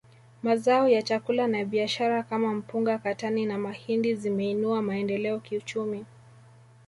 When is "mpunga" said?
2.53-2.97